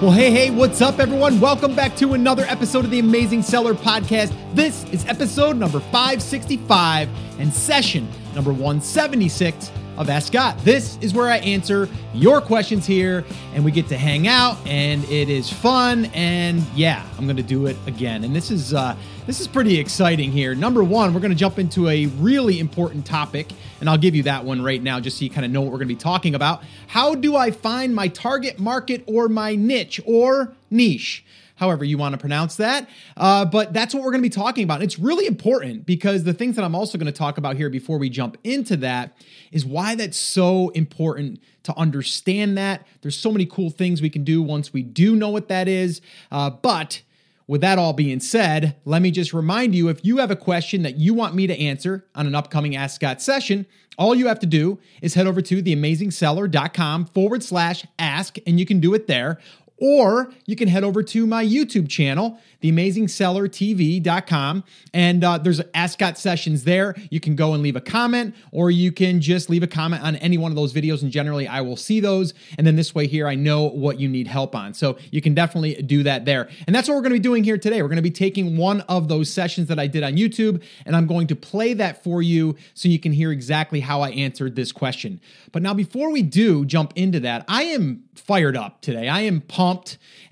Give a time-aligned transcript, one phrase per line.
[0.00, 1.40] Well, hey, hey, what's up, everyone?
[1.40, 4.32] Welcome back to another episode of the Amazing Seller Podcast.
[4.54, 7.08] This is episode number 565
[7.40, 10.56] and session number 176 of Ask Scott.
[10.64, 15.04] This is where I answer your questions here, and we get to hang out, and
[15.06, 16.06] it is fun.
[16.14, 18.22] And yeah, I'm to do it again.
[18.22, 20.54] And this is uh, this is pretty exciting here.
[20.54, 23.48] Number one, we're to jump into a really important topic,
[23.80, 25.72] and I'll give you that one right now, just so you kind of know what
[25.72, 26.62] we're to be talking about.
[26.86, 31.24] How do I find my target market or my niche or niche?
[31.58, 32.88] However you want to pronounce that.
[33.16, 34.82] Uh, but that's what we're going to be talking about.
[34.82, 37.98] It's really important because the things that I'm also going to talk about here before
[37.98, 39.16] we jump into that
[39.52, 42.86] is why that's so important to understand that.
[43.02, 46.00] There's so many cool things we can do once we do know what that is.
[46.30, 47.02] Uh, but
[47.48, 50.82] with that all being said, let me just remind you if you have a question
[50.82, 53.66] that you want me to answer on an upcoming Ask Scott session,
[53.98, 58.66] all you have to do is head over to theamazingseller.com forward slash ask, and you
[58.66, 59.38] can do it there.
[59.80, 66.18] Or you can head over to my YouTube channel, theamazingsellertv.com, and uh, there's Ask Scott
[66.18, 66.96] sessions there.
[67.10, 70.16] You can go and leave a comment, or you can just leave a comment on
[70.16, 72.34] any one of those videos, and generally I will see those.
[72.56, 74.74] And then this way here, I know what you need help on.
[74.74, 76.48] So you can definitely do that there.
[76.66, 77.80] And that's what we're going to be doing here today.
[77.80, 80.96] We're going to be taking one of those sessions that I did on YouTube, and
[80.96, 84.56] I'm going to play that for you so you can hear exactly how I answered
[84.56, 85.20] this question.
[85.52, 89.08] But now, before we do jump into that, I am fired up today.
[89.08, 89.67] I am pumped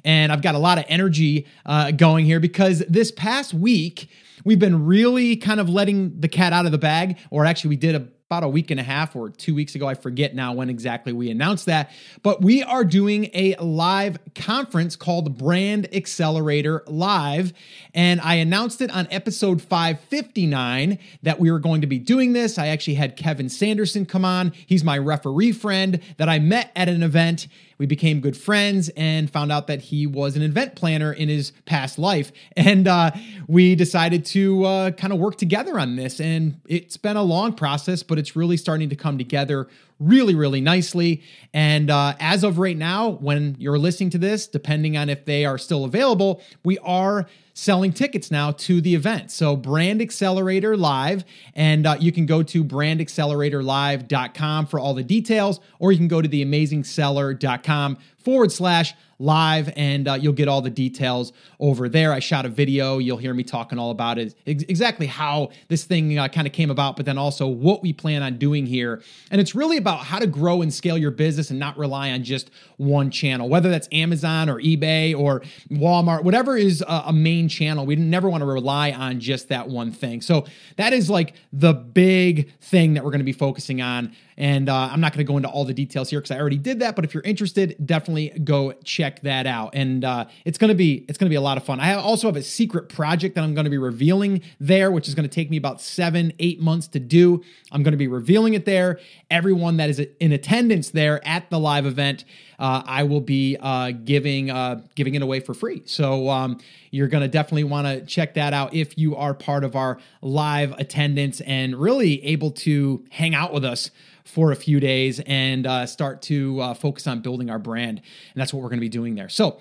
[0.05, 4.09] and I've got a lot of energy uh, going here because this past week,
[4.45, 7.77] we've been really kind of letting the cat out of the bag, or actually, we
[7.77, 9.87] did a about a week and a half or two weeks ago.
[9.87, 11.93] I forget now when exactly we announced that.
[12.25, 17.53] But we are doing a live conference called Brand Accelerator Live.
[17.95, 22.59] And I announced it on episode 559 that we were going to be doing this.
[22.59, 24.53] I actually had Kevin Sanderson come on.
[24.67, 27.47] He's my referee friend that I met at an event.
[27.79, 31.53] We became good friends and found out that he was an event planner in his
[31.65, 32.33] past life.
[32.57, 33.11] And uh,
[33.47, 36.21] we decided to uh, kind of work together on this.
[36.21, 39.69] And it's been a long process, but it's really starting to come together
[39.99, 41.23] really, really nicely.
[41.55, 45.45] And uh, as of right now, when you're listening to this, depending on if they
[45.45, 49.31] are still available, we are selling tickets now to the event.
[49.31, 51.25] So, Brand Accelerator Live,
[51.55, 56.21] and uh, you can go to brandacceleratorlive.com for all the details, or you can go
[56.21, 62.13] to theamazingseller.com forward slash live and uh, you'll get all the details over there.
[62.13, 62.99] I shot a video.
[62.99, 66.53] You'll hear me talking all about it, ex- exactly how this thing uh, kind of
[66.53, 69.03] came about, but then also what we plan on doing here.
[69.31, 72.25] And it's really about how to grow and scale your business and not rely on
[72.25, 77.49] just one channel, whether that's Amazon or eBay or Walmart, whatever is a, a main
[77.49, 77.87] channel.
[77.87, 80.21] We never want to rely on just that one thing.
[80.21, 80.45] So
[80.77, 84.15] that is like the big thing that we're going to be focusing on.
[84.37, 86.59] And uh, I'm not going to go into all the details here because I already
[86.59, 86.95] did that.
[86.95, 89.71] But if you're interested, definitely go check that out.
[89.75, 91.81] And uh, it's to be it's to be a lot of fun.
[91.81, 95.35] I also have a secret project that I'm to be revealing there, which is to
[95.35, 97.43] take me about seven, eight months to do.
[97.73, 98.99] I'm to be revealing it there.
[99.31, 102.25] Everyone that is in attendance there at the live event,
[102.59, 105.83] uh, I will be uh, giving uh, giving it away for free.
[105.87, 106.59] So um,
[106.91, 110.73] you're to definitely want to check that out if you are part of our live
[110.73, 113.91] attendance and really able to hang out with us
[114.27, 117.99] for a few days and uh, start to uh, focus on building our brand.
[117.99, 119.29] And that's what we're going to be doing there.
[119.29, 119.61] So,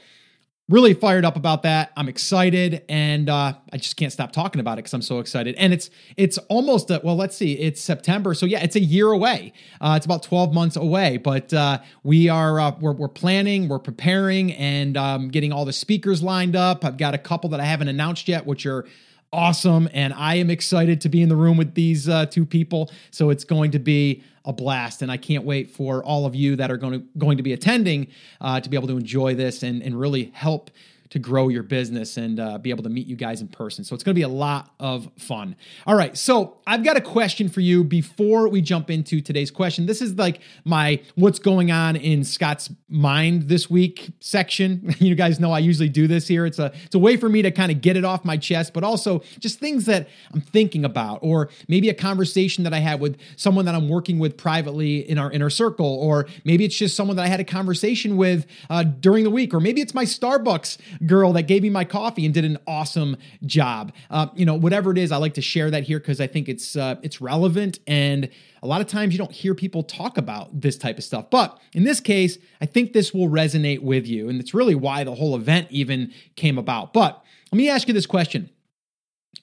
[0.67, 1.91] really fired up about that.
[1.95, 5.55] I'm excited, and uh, I just can't stop talking about it because I'm so excited.
[5.55, 9.11] And it's it's almost a, well, let's see, it's September, so yeah, it's a year
[9.11, 9.53] away.
[9.79, 13.79] Uh, it's about 12 months away, but uh, we are uh, we're, we're planning, we're
[13.79, 16.83] preparing, and um, getting all the speakers lined up.
[16.83, 18.85] I've got a couple that I haven't announced yet, which are
[19.31, 22.91] awesome, and I am excited to be in the room with these uh, two people.
[23.11, 26.56] So it's going to be a blast, and I can't wait for all of you
[26.57, 28.07] that are going to going to be attending
[28.39, 30.72] uh, to be able to enjoy this and and really help
[31.15, 33.85] to grow your business and uh, be able to meet you guys in person.
[33.85, 35.55] So it's going to be a lot of fun.
[35.87, 36.15] All right.
[36.17, 39.85] So I've got a question for you before we jump into today's question.
[39.85, 44.93] This is like my what's going on in Scott's mind this week section.
[44.99, 46.45] you guys know I usually do this here.
[46.45, 48.73] It's a it's a way for me to kind of get it off my chest,
[48.73, 52.99] but also just things that I'm thinking about, or maybe a conversation that I had
[52.99, 56.97] with someone that I'm working with privately in our inner circle, or maybe it's just
[56.97, 60.03] someone that I had a conversation with uh, during the week, or maybe it's my
[60.03, 63.93] Starbucks girl that gave me my coffee and did an awesome job.
[64.09, 66.49] Uh, you know, whatever it is, I like to share that here because I think
[66.49, 68.29] it's uh, it's relevant and
[68.66, 71.29] a lot of times you don't hear people talk about this type of stuff.
[71.29, 75.03] But in this case, I think this will resonate with you, and it's really why
[75.03, 76.91] the whole event even came about.
[76.91, 78.49] But let me ask you this question: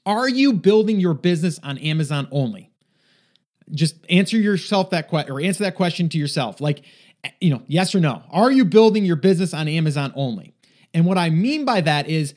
[0.04, 2.72] Are you building your business on Amazon only?
[3.70, 6.60] Just answer yourself that question or answer that question to yourself.
[6.60, 6.82] Like
[7.40, 8.22] you know, yes or no?
[8.30, 10.54] Are you building your business on Amazon only?
[10.94, 12.34] And what I mean by that is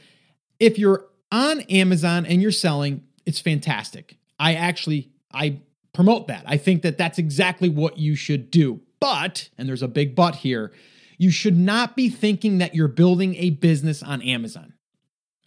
[0.59, 4.17] if you're on Amazon and you're selling, it's fantastic.
[4.39, 5.59] I actually I
[5.93, 6.43] promote that.
[6.45, 8.81] I think that that's exactly what you should do.
[8.99, 10.71] But, and there's a big but here,
[11.17, 14.73] you should not be thinking that you're building a business on Amazon.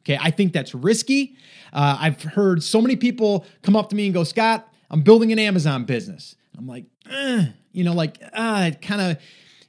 [0.02, 1.36] Okay, I think that's risky.
[1.72, 5.32] Uh, I've heard so many people come up to me and go, Scott, I'm building
[5.32, 6.34] an Amazon business.
[6.56, 9.18] I'm like, eh, you know, like uh, it kind of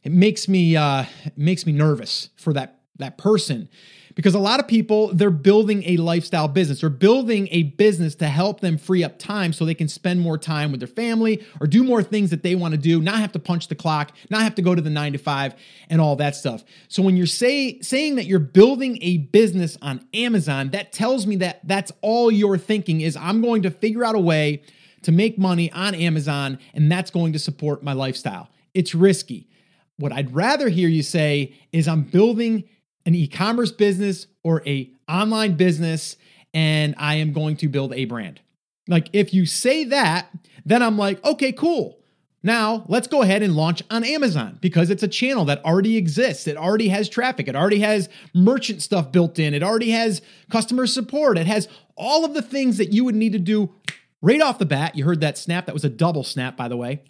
[0.03, 3.69] it makes me uh, it makes me nervous for that that person.
[4.15, 6.83] Because a lot of people they're building a lifestyle business.
[6.83, 10.37] Or building a business to help them free up time so they can spend more
[10.37, 13.31] time with their family or do more things that they want to do not have
[13.33, 15.55] to punch the clock not have to go to the 9 to 5
[15.89, 16.63] and all that stuff.
[16.87, 21.37] So when you're say, saying that you're building a business on Amazon that tells me
[21.37, 24.63] that that's all you're thinking is I'm going to figure out a way
[25.03, 28.49] to make money on Amazon and that's going to support my lifestyle.
[28.73, 29.47] It's risky.
[29.97, 32.65] What I'd rather hear you say is I'm building
[33.05, 36.17] an e-commerce business or a online business
[36.53, 38.41] and I am going to build a brand.
[38.87, 40.29] Like if you say that,
[40.65, 41.99] then I'm like, okay, cool.
[42.41, 46.47] Now, let's go ahead and launch on Amazon because it's a channel that already exists.
[46.47, 47.49] It already has traffic.
[47.49, 49.53] It already has merchant stuff built in.
[49.53, 51.37] It already has customer support.
[51.37, 51.67] It has
[51.97, 53.73] all of the things that you would need to do
[54.21, 54.95] right off the bat.
[54.95, 55.65] You heard that snap.
[55.65, 57.03] That was a double snap, by the way.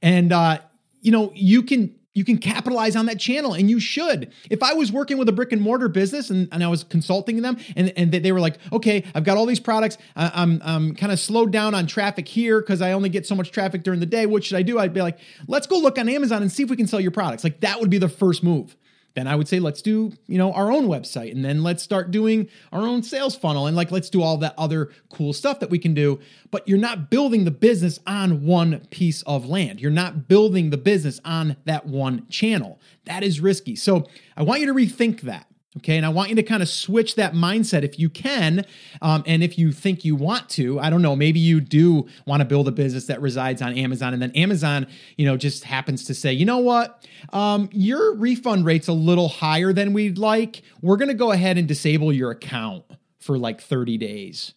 [0.00, 0.60] And, uh,
[1.02, 4.32] you know, you can you can capitalize on that channel and you should.
[4.50, 7.40] If I was working with a brick and mortar business and, and I was consulting
[7.42, 9.96] them and, and they were like, okay, I've got all these products.
[10.14, 13.50] I'm, I'm kind of slowed down on traffic here because I only get so much
[13.50, 14.26] traffic during the day.
[14.26, 14.78] What should I do?
[14.78, 15.18] I'd be like,
[15.48, 17.44] let's go look on Amazon and see if we can sell your products.
[17.44, 18.76] Like that would be the first move
[19.14, 22.10] then I would say let's do, you know, our own website and then let's start
[22.10, 25.70] doing our own sales funnel and like let's do all that other cool stuff that
[25.70, 26.18] we can do.
[26.50, 29.80] But you're not building the business on one piece of land.
[29.80, 32.80] You're not building the business on that one channel.
[33.04, 33.76] That is risky.
[33.76, 34.06] So
[34.36, 35.46] I want you to rethink that.
[35.78, 35.96] Okay.
[35.96, 38.66] And I want you to kind of switch that mindset if you can.
[39.00, 42.40] Um, and if you think you want to, I don't know, maybe you do want
[42.40, 44.12] to build a business that resides on Amazon.
[44.12, 44.86] And then Amazon,
[45.16, 47.06] you know, just happens to say, you know what?
[47.32, 50.62] Um, your refund rate's a little higher than we'd like.
[50.82, 52.84] We're going to go ahead and disable your account
[53.18, 54.52] for like 30 days.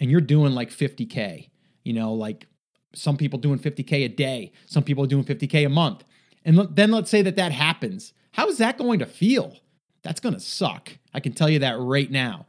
[0.00, 1.48] And you're doing like 50K,
[1.82, 2.46] you know, like
[2.94, 6.04] some people doing 50K a day, some people doing 50K a month.
[6.44, 8.12] And then let's say that that happens.
[8.32, 9.56] How is that going to feel?
[10.02, 10.90] That's going to suck.
[11.12, 12.46] I can tell you that right now.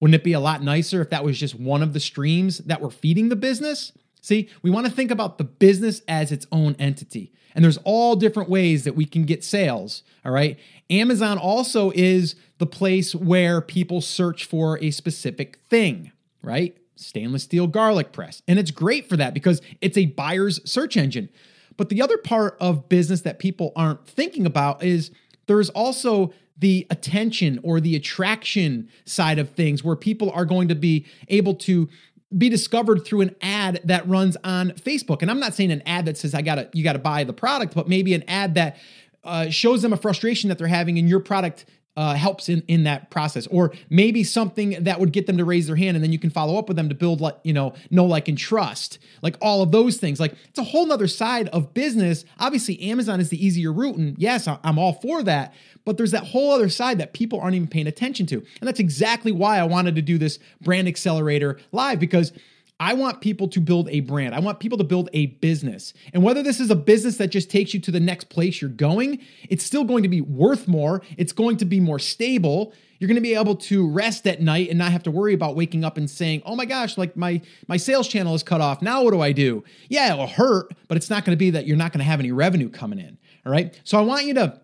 [0.00, 2.80] Wouldn't it be a lot nicer if that was just one of the streams that
[2.80, 3.92] were feeding the business?
[4.20, 7.32] See, we want to think about the business as its own entity.
[7.54, 10.58] And there's all different ways that we can get sales, all right?
[10.90, 16.12] Amazon also is the place where people search for a specific thing,
[16.42, 16.76] right?
[16.96, 18.42] Stainless steel garlic press.
[18.46, 21.30] And it's great for that because it's a buyer's search engine.
[21.76, 25.10] But the other part of business that people aren't thinking about is
[25.46, 30.74] there's also the attention or the attraction side of things where people are going to
[30.74, 31.88] be able to
[32.36, 35.22] be discovered through an ad that runs on Facebook.
[35.22, 37.24] And I'm not saying an ad that says I got to you got to buy
[37.24, 38.78] the product, but maybe an ad that
[39.24, 41.66] uh, shows them a frustration that they're having in your product
[41.96, 45.66] uh, helps in in that process, or maybe something that would get them to raise
[45.66, 47.74] their hand, and then you can follow up with them to build like you know
[47.90, 50.20] know like and trust, like all of those things.
[50.20, 52.24] Like it's a whole nother side of business.
[52.38, 55.54] Obviously, Amazon is the easier route, and yes, I'm all for that.
[55.84, 58.80] But there's that whole other side that people aren't even paying attention to, and that's
[58.80, 62.32] exactly why I wanted to do this brand accelerator live because
[62.78, 64.34] I want people to build a brand.
[64.34, 65.94] I want people to build a business.
[66.12, 68.70] And whether this is a business that just takes you to the next place you're
[68.70, 71.02] going, it's still going to be worth more.
[71.16, 72.74] It's going to be more stable.
[72.98, 75.56] You're going to be able to rest at night and not have to worry about
[75.56, 78.80] waking up and saying, "Oh my gosh, like my my sales channel is cut off.
[78.80, 81.66] Now what do I do?" Yeah, it'll hurt, but it's not going to be that
[81.66, 83.18] you're not going to have any revenue coming in.
[83.44, 83.78] All right?
[83.84, 84.60] So I want you to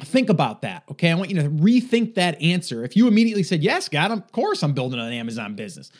[0.00, 1.10] Think about that, okay?
[1.10, 2.84] I want you to rethink that answer.
[2.84, 5.90] If you immediately said, Yes, Scott, of course I'm building an Amazon business,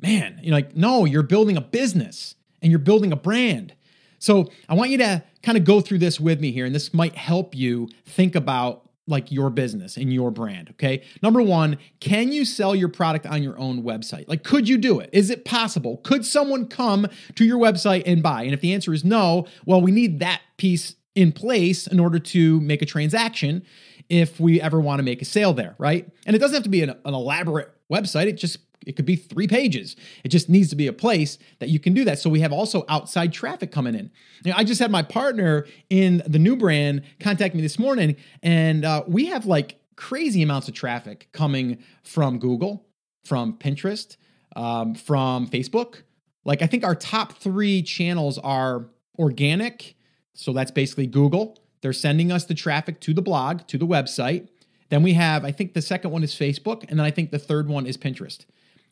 [0.00, 3.74] man, you're like, no, you're building a business and you're building a brand.
[4.18, 6.92] So I want you to kind of go through this with me here, and this
[6.92, 11.02] might help you think about like your business and your brand, okay?
[11.22, 14.28] Number 1, can you sell your product on your own website?
[14.28, 15.08] Like could you do it?
[15.12, 15.96] Is it possible?
[16.04, 18.42] Could someone come to your website and buy?
[18.42, 22.18] And if the answer is no, well, we need that piece in place in order
[22.18, 23.64] to make a transaction
[24.10, 26.06] if we ever want to make a sale there, right?
[26.26, 28.26] And it doesn't have to be an, an elaborate website.
[28.26, 29.96] It just it could be three pages.
[30.24, 32.18] It just needs to be a place that you can do that.
[32.18, 34.10] So we have also outside traffic coming in.
[34.54, 39.04] I just had my partner in the new brand contact me this morning, and uh,
[39.06, 42.86] we have like crazy amounts of traffic coming from Google,
[43.24, 44.16] from Pinterest,
[44.54, 46.02] um, from Facebook.
[46.44, 48.86] Like I think our top three channels are
[49.18, 49.96] organic.
[50.34, 51.58] So that's basically Google.
[51.80, 54.48] they're sending us the traffic to the blog, to the website.
[54.88, 57.38] Then we have, I think the second one is Facebook, and then I think the
[57.38, 58.46] third one is Pinterest,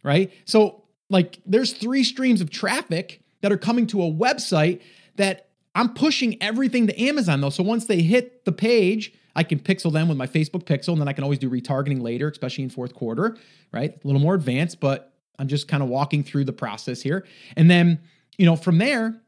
[0.06, 0.32] right?
[0.44, 4.80] So, like, there's three streams of traffic that are coming to a website
[5.16, 7.50] that I'm pushing everything to Amazon, though.
[7.50, 11.00] So once they hit the page, I can pixel them with my Facebook pixel, and
[11.00, 13.36] then I can always do retargeting later, especially in fourth quarter,
[13.72, 13.92] right?
[13.92, 17.26] A little more advanced, but I'm just kind of walking through the process here.
[17.56, 18.00] And then,
[18.38, 19.20] you know, from there,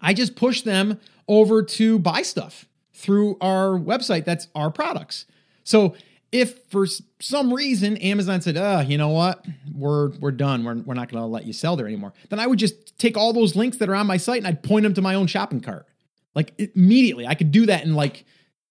[0.00, 5.24] I just push them over to buy stuff through our website that's our products.
[5.64, 5.96] So
[6.34, 6.84] if for
[7.20, 11.22] some reason Amazon said, uh, you know what, we're we're done, we're, we're not going
[11.22, 13.88] to let you sell there anymore, then I would just take all those links that
[13.88, 15.86] are on my site and I'd point them to my own shopping cart.
[16.34, 18.24] Like immediately, I could do that in like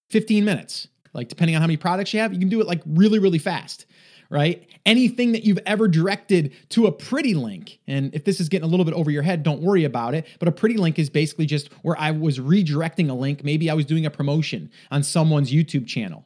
[0.10, 0.89] 15 minutes.
[1.13, 3.39] Like depending on how many products you have, you can do it like really, really
[3.39, 3.86] fast
[4.29, 4.67] right?
[4.84, 7.77] Anything that you've ever directed to a pretty link.
[7.86, 10.25] And if this is getting a little bit over your head, don't worry about it.
[10.39, 13.43] But a pretty link is basically just where I was redirecting a link.
[13.43, 16.25] Maybe I was doing a promotion on someone's YouTube channel.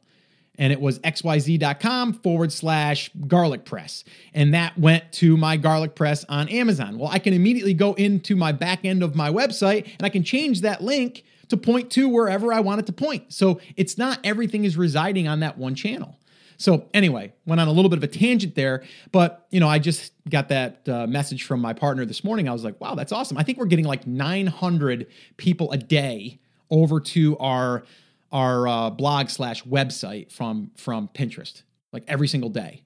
[0.58, 4.04] And it was xyz.com forward slash garlic press.
[4.34, 6.98] And that went to my garlic press on Amazon.
[6.98, 10.24] Well, I can immediately go into my back end of my website and I can
[10.24, 13.32] change that link to point to wherever I want it to point.
[13.32, 16.18] So it's not everything is residing on that one channel.
[16.58, 19.78] So anyway, went on a little bit of a tangent there, but you know, I
[19.78, 22.48] just got that uh, message from my partner this morning.
[22.48, 23.38] I was like, wow, that's awesome.
[23.38, 27.84] I think we're getting like 900 people a day over to our
[28.32, 32.82] our uh, blog slash website from from Pinterest, like every single day.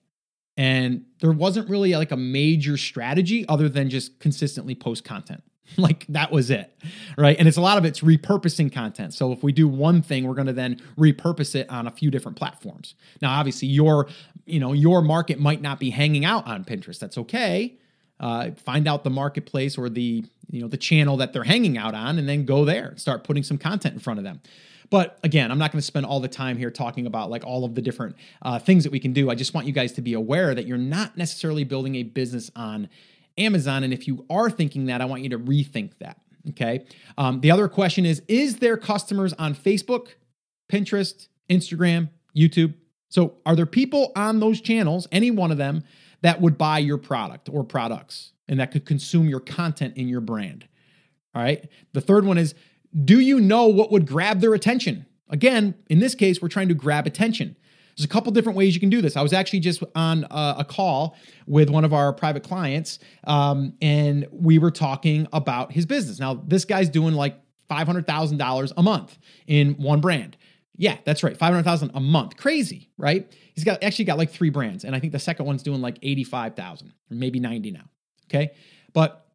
[0.56, 5.42] And there wasn't really like a major strategy other than just consistently post content.
[5.78, 6.76] like that was it
[7.16, 7.36] right?
[7.38, 9.14] And it's a lot of it's repurposing content.
[9.14, 12.10] So if we do one thing we're going to then repurpose it on a few
[12.10, 12.94] different platforms.
[13.20, 14.08] Now obviously your
[14.44, 16.98] you know your market might not be hanging out on pinterest.
[16.98, 17.78] That's okay.
[18.20, 21.94] Uh, find out the marketplace or the you know the channel that they're hanging out
[21.94, 24.40] on and then go there start putting some content in front of them
[24.90, 27.64] but again i'm not going to spend all the time here talking about like all
[27.64, 30.02] of the different uh, things that we can do i just want you guys to
[30.02, 32.88] be aware that you're not necessarily building a business on
[33.38, 33.84] Amazon.
[33.84, 36.18] And if you are thinking that, I want you to rethink that.
[36.50, 36.84] Okay.
[37.16, 40.08] Um, the other question is Is there customers on Facebook,
[40.70, 42.74] Pinterest, Instagram, YouTube?
[43.08, 45.84] So are there people on those channels, any one of them,
[46.22, 50.20] that would buy your product or products and that could consume your content in your
[50.20, 50.66] brand?
[51.34, 51.68] All right.
[51.92, 52.54] The third one is
[53.04, 55.06] Do you know what would grab their attention?
[55.28, 57.56] Again, in this case, we're trying to grab attention.
[57.96, 59.16] There's a couple different ways you can do this.
[59.16, 63.74] I was actually just on a, a call with one of our private clients, um,
[63.82, 66.18] and we were talking about his business.
[66.18, 67.38] Now, this guy's doing like
[67.70, 70.36] $500,000 a month in one brand.
[70.76, 71.36] Yeah, that's right.
[71.36, 72.36] 500,000 a month.
[72.36, 73.30] Crazy, right?
[73.54, 75.98] He's got actually got like three brands and I think the second one's doing like
[76.02, 77.84] 85,000 or maybe 90 now.
[78.32, 78.52] Okay?
[78.92, 79.26] But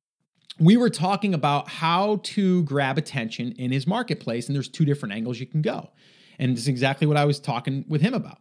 [0.60, 5.14] we were talking about how to grab attention in his marketplace and there's two different
[5.14, 5.90] angles you can go.
[6.40, 8.40] And this is exactly what I was talking with him about.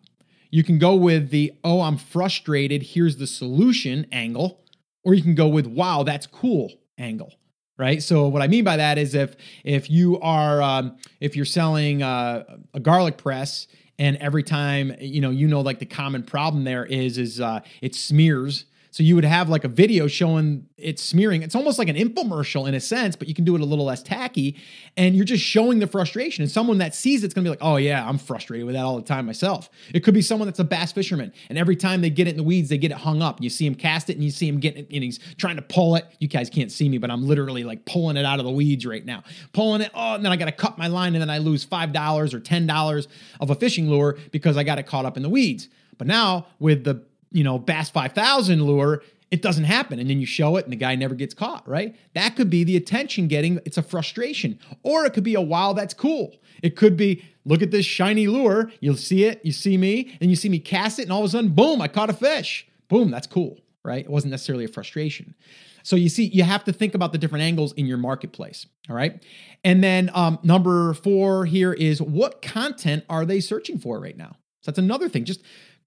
[0.51, 4.65] You can go with the, oh, I'm frustrated, here's the solution angle,
[5.05, 7.35] or you can go with, wow, that's cool angle
[7.79, 11.45] right so what i mean by that is if if you are um, if you're
[11.45, 13.67] selling uh, a garlic press
[13.99, 17.61] and every time you know you know like the common problem there is is uh,
[17.83, 18.65] it smears
[18.97, 21.43] so you would have like a video showing it smearing.
[21.43, 23.85] It's almost like an infomercial in a sense, but you can do it a little
[23.85, 24.57] less tacky.
[24.97, 26.41] And you're just showing the frustration.
[26.41, 28.97] And someone that sees it's gonna be like, oh yeah, I'm frustrated with that all
[28.97, 29.69] the time myself.
[29.93, 32.37] It could be someone that's a bass fisherman, and every time they get it in
[32.39, 33.43] the weeds, they get it hung up.
[33.43, 35.63] You see him cast it, and you see him getting it, and he's trying to
[35.63, 36.07] pull it.
[36.19, 38.87] You guys can't see me, but I'm literally like pulling it out of the weeds
[38.87, 39.91] right now, pulling it.
[39.95, 42.33] Oh, and then I got to cut my line, and then I lose five dollars
[42.33, 43.09] or ten dollars
[43.41, 45.69] of a fishing lure because I got it caught up in the weeds.
[45.99, 49.99] But now with the you know, Bass 5000 lure, it doesn't happen.
[49.99, 51.97] And then you show it and the guy never gets caught, right?
[52.15, 54.59] That could be the attention getting, it's a frustration.
[54.83, 56.37] Or it could be a wow, that's cool.
[56.63, 58.71] It could be, look at this shiny lure.
[58.81, 61.27] You'll see it, you see me, and you see me cast it, and all of
[61.27, 62.67] a sudden, boom, I caught a fish.
[62.89, 64.05] Boom, that's cool, right?
[64.05, 65.35] It wasn't necessarily a frustration.
[65.83, 68.67] So you see, you have to think about the different angles in your marketplace.
[68.89, 69.23] All right.
[69.63, 74.37] And then um, number four here is what content are they searching for right now?
[74.63, 75.25] So that's another thing.
[75.25, 75.43] Just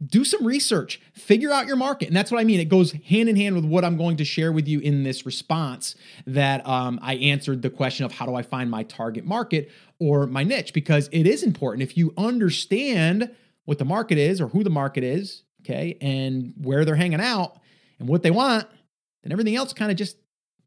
[0.06, 2.08] do some research, figure out your market.
[2.08, 2.60] And that's what I mean.
[2.60, 5.26] It goes hand in hand with what I'm going to share with you in this
[5.26, 9.70] response that um, I answered the question of how do I find my target market
[10.00, 11.84] or my niche, because it is important.
[11.84, 16.86] If you understand what the market is or who the market is, okay, and where
[16.86, 17.60] they're hanging out
[18.00, 18.68] and what they want,
[19.24, 20.16] then everything else kind of just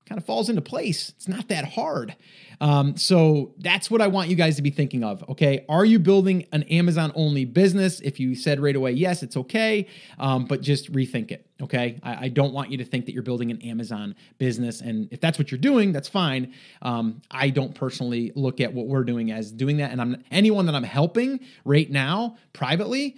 [0.07, 1.11] kind of falls into place.
[1.17, 2.17] It's not that hard.
[2.61, 5.29] Um, so that's what I want you guys to be thinking of.
[5.31, 5.65] Okay.
[5.69, 8.01] Are you building an Amazon only business?
[8.01, 9.89] If you said right away, yes, it's okay.
[10.19, 11.47] Um, but just rethink it.
[11.61, 11.99] Okay.
[12.03, 14.81] I, I, don't want you to think that you're building an Amazon business.
[14.81, 16.55] And if that's what you're doing, that's fine.
[16.83, 19.91] Um, I don't personally look at what we're doing as doing that.
[19.91, 23.17] And I'm anyone that I'm helping right now privately,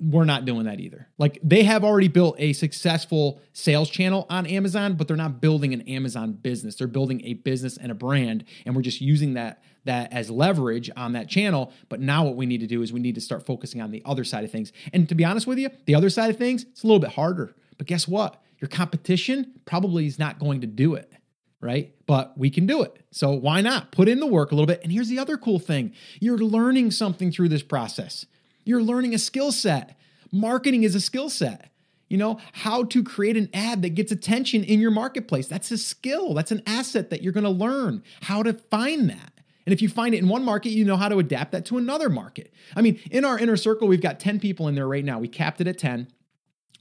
[0.00, 1.08] we're not doing that either.
[1.18, 5.72] Like they have already built a successful sales channel on Amazon, but they're not building
[5.72, 6.76] an Amazon business.
[6.76, 8.44] They're building a business and a brand.
[8.64, 11.72] And we're just using that that as leverage on that channel.
[11.88, 14.02] But now what we need to do is we need to start focusing on the
[14.04, 14.72] other side of things.
[14.92, 17.10] And to be honest with you, the other side of things, it's a little bit
[17.10, 17.54] harder.
[17.78, 18.42] But guess what?
[18.60, 21.12] Your competition probably is not going to do it,
[21.60, 21.94] right?
[22.06, 22.96] But we can do it.
[23.10, 24.80] So why not put in the work a little bit?
[24.82, 28.26] And here's the other cool thing you're learning something through this process,
[28.64, 29.98] you're learning a skill set.
[30.32, 31.70] Marketing is a skill set.
[32.08, 35.48] You know, how to create an ad that gets attention in your marketplace.
[35.48, 39.32] That's a skill, that's an asset that you're going to learn how to find that.
[39.66, 41.78] And if you find it in one market, you know how to adapt that to
[41.78, 42.52] another market.
[42.76, 45.18] I mean, in our inner circle, we've got 10 people in there right now.
[45.18, 46.08] We capped it at 10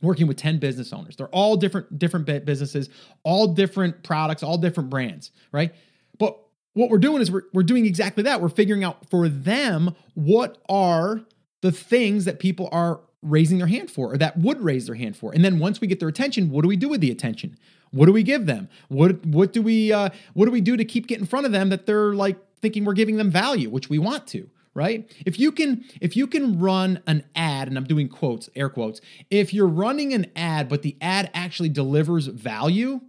[0.01, 1.15] working with 10 business owners.
[1.15, 2.89] They're all different different businesses,
[3.23, 5.73] all different products, all different brands, right?
[6.19, 6.37] But
[6.73, 8.41] what we're doing is we're, we're doing exactly that.
[8.41, 11.21] We're figuring out for them what are
[11.63, 15.15] the things that people are raising their hand for or that would raise their hand
[15.15, 15.34] for.
[15.34, 17.58] And then once we get their attention, what do we do with the attention?
[17.91, 18.67] What do we give them?
[18.89, 21.53] What what do we uh, what do we do to keep getting in front of
[21.53, 25.10] them that they're like thinking we're giving them value, which we want to, right?
[25.25, 29.00] If you can if you can run an ad and I'm doing quotes, air quotes,
[29.29, 33.00] if you're running an ad but the ad actually delivers value,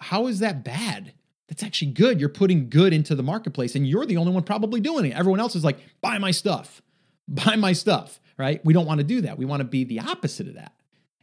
[0.00, 1.14] how is that bad?
[1.48, 2.20] That's actually good.
[2.20, 5.14] You're putting good into the marketplace and you're the only one probably doing it.
[5.14, 6.82] Everyone else is like, "Buy my stuff."
[7.28, 8.64] Buy my stuff, right?
[8.64, 9.38] We don't want to do that.
[9.38, 10.72] We want to be the opposite of that.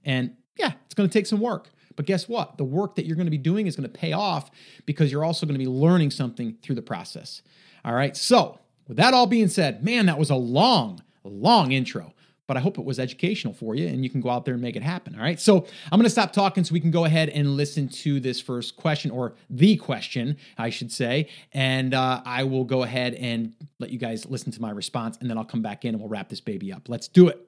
[0.04, 1.70] And yeah, it's going to take some work.
[1.96, 2.58] But guess what?
[2.58, 4.50] The work that you're going to be doing is going to pay off
[4.86, 7.42] because you're also going to be learning something through the process.
[7.84, 8.16] All right.
[8.16, 12.14] So, with that all being said, man, that was a long, long intro.
[12.52, 14.62] But I hope it was educational for you and you can go out there and
[14.62, 15.16] make it happen.
[15.16, 15.40] All right.
[15.40, 18.42] So I'm going to stop talking so we can go ahead and listen to this
[18.42, 21.30] first question or the question, I should say.
[21.54, 25.30] And uh, I will go ahead and let you guys listen to my response and
[25.30, 26.90] then I'll come back in and we'll wrap this baby up.
[26.90, 27.40] Let's do it.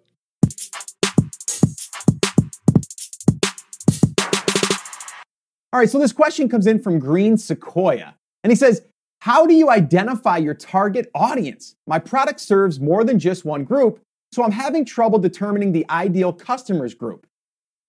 [5.73, 8.15] All right, so this question comes in from Green Sequoia.
[8.45, 8.83] And he says,
[9.19, 11.75] How do you identify your target audience?
[11.87, 13.99] My product serves more than just one group,
[14.33, 17.27] so I'm having trouble determining the ideal customers group.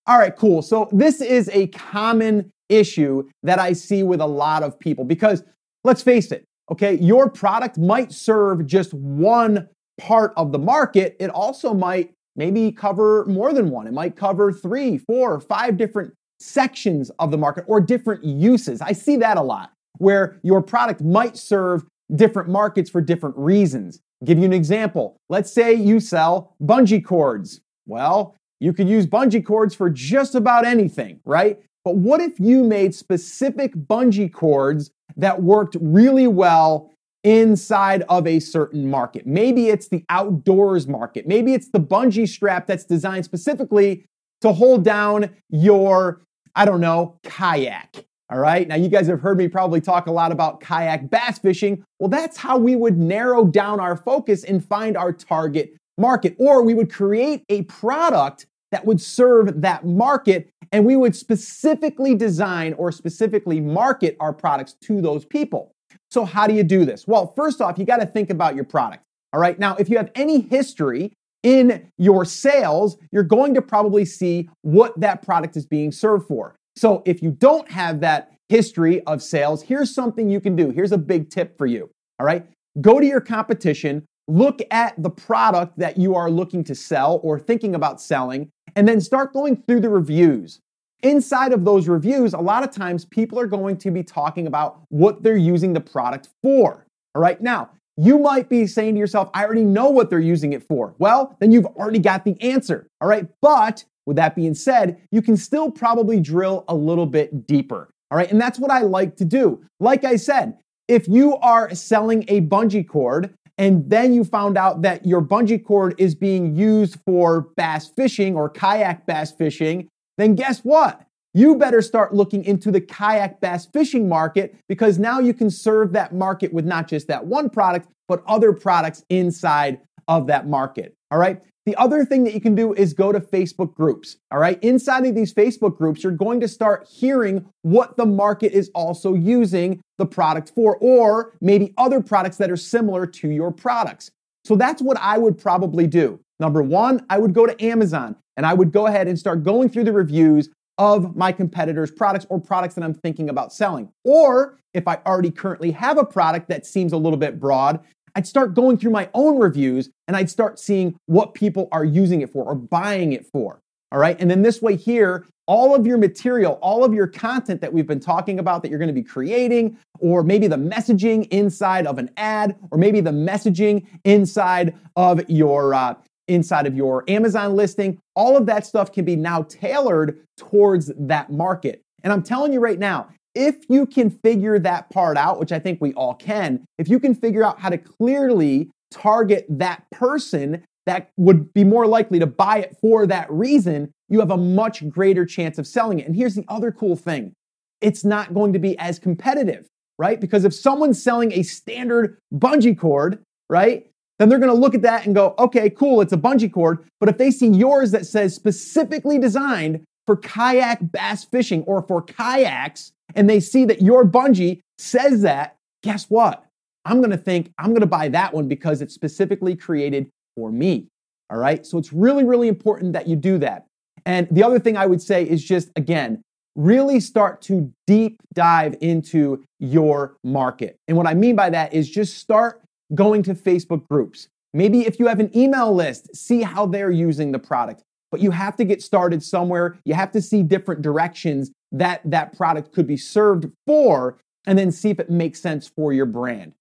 [0.06, 0.60] All right, cool.
[0.60, 5.42] So this is a common issue that I see with a lot of people because
[5.84, 11.16] let's face it, okay, your product might serve just one part of the market.
[11.18, 13.86] It also might maybe cover more than one.
[13.86, 18.80] It might cover three, four, five different sections of the market or different uses.
[18.80, 24.00] I see that a lot where your product might serve different markets for different reasons.
[24.24, 25.20] I'll give you an example.
[25.28, 27.60] Let's say you sell bungee cords.
[27.84, 31.60] Well, you could use bungee cords for just about anything, right?
[31.84, 36.90] But what if you made specific bungee cords that worked really well
[37.22, 39.26] inside of a certain market?
[39.26, 41.26] Maybe it's the outdoors market.
[41.26, 44.06] Maybe it's the bungee strap that's designed specifically
[44.40, 46.22] to hold down your,
[46.56, 48.06] I don't know, kayak.
[48.34, 48.66] All right.
[48.66, 51.84] Now, you guys have heard me probably talk a lot about kayak bass fishing.
[52.00, 56.34] Well, that's how we would narrow down our focus and find our target market.
[56.40, 62.16] Or we would create a product that would serve that market and we would specifically
[62.16, 65.70] design or specifically market our products to those people.
[66.10, 67.06] So, how do you do this?
[67.06, 69.04] Well, first off, you got to think about your product.
[69.32, 69.56] All right.
[69.60, 71.12] Now, if you have any history
[71.44, 76.56] in your sales, you're going to probably see what that product is being served for.
[76.76, 80.70] So if you don't have that history of sales, here's something you can do.
[80.70, 81.90] Here's a big tip for you.
[82.18, 82.46] All right.
[82.80, 87.38] Go to your competition, look at the product that you are looking to sell or
[87.38, 90.60] thinking about selling, and then start going through the reviews.
[91.02, 94.80] Inside of those reviews, a lot of times people are going to be talking about
[94.88, 96.86] what they're using the product for.
[97.14, 97.40] All right.
[97.40, 100.94] Now, you might be saying to yourself, I already know what they're using it for.
[100.98, 102.88] Well, then you've already got the answer.
[103.00, 103.28] All right.
[103.40, 107.90] But with that being said, you can still probably drill a little bit deeper.
[108.10, 108.30] All right.
[108.30, 109.64] And that's what I like to do.
[109.80, 114.82] Like I said, if you are selling a bungee cord and then you found out
[114.82, 119.88] that your bungee cord is being used for bass fishing or kayak bass fishing,
[120.18, 121.06] then guess what?
[121.34, 125.92] you better start looking into the kayak bass fishing market because now you can serve
[125.92, 130.94] that market with not just that one product, but other products inside of that market.
[131.10, 131.42] All right.
[131.66, 134.18] The other thing that you can do is go to Facebook groups.
[134.30, 134.62] All right.
[134.62, 139.14] Inside of these Facebook groups, you're going to start hearing what the market is also
[139.14, 144.10] using the product for, or maybe other products that are similar to your products.
[144.44, 146.20] So that's what I would probably do.
[146.38, 148.16] Number one, I would go to Amazon.
[148.36, 152.26] and I would go ahead and start going through the reviews of my competitors' products
[152.28, 153.90] or products that I'm thinking about selling.
[154.04, 157.80] Or if I already currently have a product that seems a little bit broad,
[158.14, 162.20] I'd start going through my own reviews and I'd start seeing what people are using
[162.20, 163.60] it for or buying it for.
[163.92, 164.16] All right.
[164.20, 167.86] And then this way, here, all of your material, all of your content that we've
[167.86, 171.98] been talking about that you're going to be creating, or maybe the messaging inside of
[171.98, 175.94] an ad, or maybe the messaging inside of your uh,
[176.28, 181.30] inside of your Amazon listing, all of that stuff can be now tailored towards that
[181.30, 181.82] market.
[182.02, 185.58] And I'm telling you right now, if you can figure that part out, which I
[185.58, 190.64] think we all can, if you can figure out how to clearly target that person
[190.86, 194.88] that would be more likely to buy it for that reason, you have a much
[194.88, 196.06] greater chance of selling it.
[196.06, 197.32] And here's the other cool thing
[197.80, 199.66] it's not going to be as competitive,
[199.98, 200.20] right?
[200.20, 203.86] Because if someone's selling a standard bungee cord, right,
[204.18, 206.86] then they're to look at that and go, okay, cool, it's a bungee cord.
[207.00, 212.02] But if they see yours that says specifically designed for kayak bass fishing or for
[212.02, 216.44] kayaks, and they see that your bungee says that, guess what?
[216.84, 220.88] I'm to think I'm to buy that one because it's specifically created for me.
[221.30, 221.64] All right.
[221.64, 223.66] So it's really, really important that you do that.
[224.04, 226.20] And the other thing I would say is just, again,
[226.56, 230.76] really start to deep dive into your market.
[230.86, 232.62] And what I mean by that is just start
[232.94, 234.28] going to Facebook groups.
[234.52, 237.82] Maybe if you have an email list, see how they're using the product.
[238.14, 239.76] But you have to get started somewhere.
[239.84, 244.70] You have to see different directions that that product could be served for, and then
[244.70, 246.52] see if it makes sense for your brand.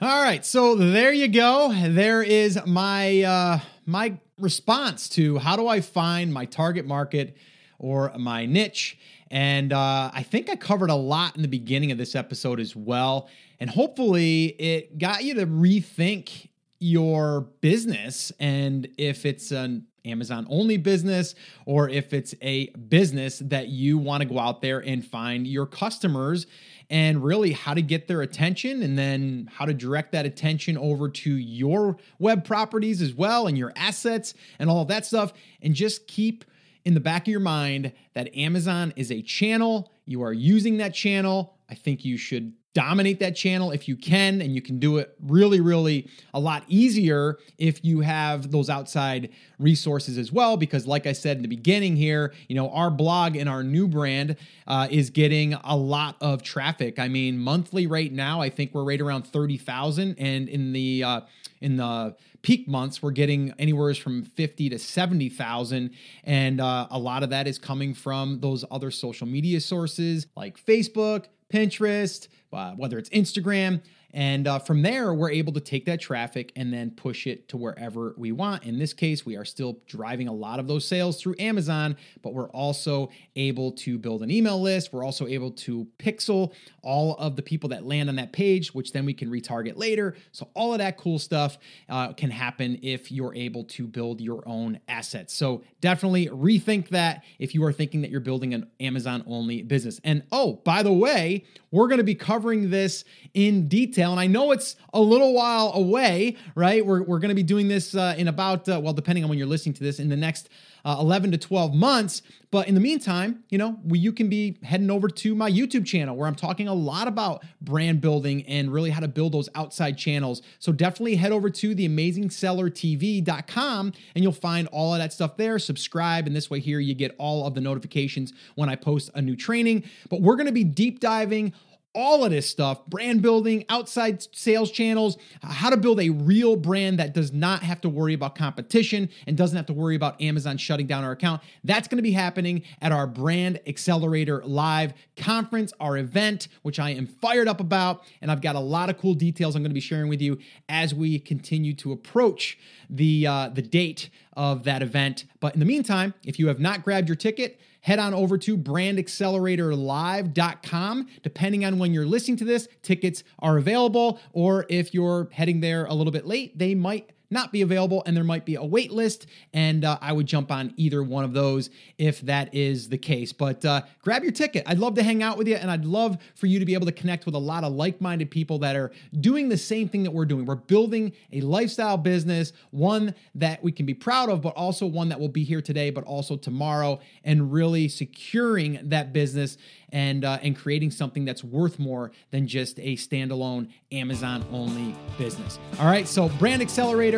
[0.00, 1.70] All right, so there you go.
[1.70, 7.36] There is my uh, my response to how do I find my target market
[7.78, 8.98] or my niche.
[9.30, 12.74] And uh, I think I covered a lot in the beginning of this episode as
[12.74, 13.28] well.
[13.60, 16.48] And hopefully, it got you to rethink
[16.80, 21.34] your business and if it's an Amazon only business
[21.66, 25.66] or if it's a business that you want to go out there and find your
[25.66, 26.46] customers
[26.90, 31.08] and really how to get their attention and then how to direct that attention over
[31.08, 36.06] to your web properties as well and your assets and all that stuff and just
[36.06, 36.44] keep
[36.88, 39.92] in the back of your mind that Amazon is a channel.
[40.06, 41.54] You are using that channel.
[41.68, 45.14] I think you should dominate that channel if you can and you can do it
[45.26, 51.06] really really a lot easier if you have those outside resources as well because like
[51.06, 54.36] i said in the beginning here you know our blog and our new brand
[54.68, 58.84] uh, is getting a lot of traffic i mean monthly right now i think we're
[58.84, 61.20] right around 30000 and in the uh,
[61.60, 65.90] in the peak months we're getting anywhere from 50 to 70,000
[66.24, 70.62] and uh, a lot of that is coming from those other social media sources like
[70.62, 73.82] Facebook, Pinterest, uh, whether it's Instagram.
[74.14, 77.58] And uh, from there, we're able to take that traffic and then push it to
[77.58, 78.64] wherever we want.
[78.64, 82.32] In this case, we are still driving a lot of those sales through Amazon, but
[82.32, 84.92] we're also able to build an email list.
[84.92, 88.92] We're also able to pixel all of the people that land on that page, which
[88.92, 90.16] then we can retarget later.
[90.32, 91.58] So, all of that cool stuff
[91.90, 95.34] uh, can happen if you're able to build your own assets.
[95.34, 100.00] So, definitely rethink that if you are thinking that you're building an Amazon only business.
[100.02, 103.97] And oh, by the way, we're going to be covering this in detail.
[104.06, 106.84] And I know it's a little while away, right?
[106.84, 109.38] We're, we're going to be doing this uh, in about, uh, well, depending on when
[109.38, 110.48] you're listening to this, in the next
[110.84, 112.22] uh, 11 to 12 months.
[112.50, 116.16] But in the meantime, you know, you can be heading over to my YouTube channel
[116.16, 119.98] where I'm talking a lot about brand building and really how to build those outside
[119.98, 120.40] channels.
[120.58, 125.58] So definitely head over to theamazingsellertv.com and you'll find all of that stuff there.
[125.58, 129.20] Subscribe, and this way here you get all of the notifications when I post a
[129.20, 129.84] new training.
[130.08, 131.52] But we're going to be deep diving
[131.98, 137.00] all of this stuff brand building, outside sales channels, how to build a real brand
[137.00, 140.56] that does not have to worry about competition and doesn't have to worry about Amazon
[140.56, 141.42] shutting down our account.
[141.64, 146.90] That's going to be happening at our Brand Accelerator Live conference, our event, which I
[146.90, 148.04] am fired up about.
[148.22, 150.38] And I've got a lot of cool details I'm going to be sharing with you
[150.68, 152.58] as we continue to approach
[152.88, 154.08] the, uh, the date
[154.38, 155.26] of that event.
[155.40, 158.56] But in the meantime, if you have not grabbed your ticket, head on over to
[158.56, 161.08] brandacceleratorlive.com.
[161.22, 165.86] Depending on when you're listening to this, tickets are available, or if you're heading there
[165.86, 168.90] a little bit late, they might not be available and there might be a wait
[168.90, 169.26] list.
[169.52, 173.32] And uh, I would jump on either one of those if that is the case.
[173.32, 174.64] But uh, grab your ticket.
[174.66, 176.86] I'd love to hang out with you and I'd love for you to be able
[176.86, 180.02] to connect with a lot of like minded people that are doing the same thing
[180.04, 180.46] that we're doing.
[180.46, 185.08] We're building a lifestyle business, one that we can be proud of, but also one
[185.10, 189.58] that will be here today, but also tomorrow, and really securing that business
[189.90, 195.58] and uh, and creating something that's worth more than just a standalone Amazon only business.
[195.78, 196.28] All right, so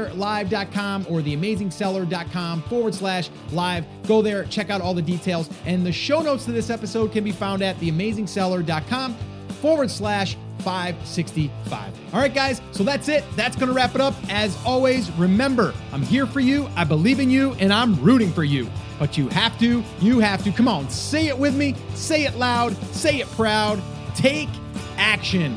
[0.08, 3.84] brandacceleratorlive.com or theamazingseller.com forward slash live.
[4.06, 7.24] Go there, check out all the details, and the show notes to this episode can
[7.24, 9.14] be found at theamazingseller.com
[9.60, 12.14] forward slash 565.
[12.14, 13.24] All right, guys, so that's it.
[13.34, 14.14] That's going to wrap it up.
[14.28, 18.44] As always, remember, I'm here for you, I believe in you, and I'm rooting for
[18.44, 18.68] you.
[18.98, 20.52] But you have to, you have to.
[20.52, 23.82] Come on, say it with me, say it loud, say it proud.
[24.14, 24.50] Take
[24.98, 25.56] action.